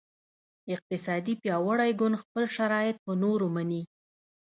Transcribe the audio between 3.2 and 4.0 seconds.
نورو مني